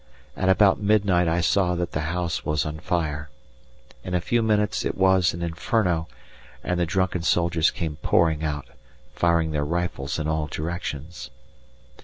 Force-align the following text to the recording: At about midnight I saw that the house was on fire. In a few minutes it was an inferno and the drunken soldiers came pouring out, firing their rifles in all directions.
At 0.35 0.49
about 0.49 0.81
midnight 0.81 1.27
I 1.27 1.41
saw 1.41 1.75
that 1.75 1.91
the 1.91 1.99
house 2.09 2.43
was 2.43 2.65
on 2.65 2.79
fire. 2.79 3.29
In 4.03 4.15
a 4.15 4.19
few 4.19 4.41
minutes 4.41 4.83
it 4.83 4.97
was 4.97 5.31
an 5.31 5.43
inferno 5.43 6.07
and 6.63 6.79
the 6.79 6.87
drunken 6.87 7.21
soldiers 7.21 7.69
came 7.69 7.97
pouring 7.97 8.43
out, 8.43 8.67
firing 9.13 9.51
their 9.51 9.63
rifles 9.63 10.17
in 10.17 10.27
all 10.27 10.47
directions. 10.47 11.29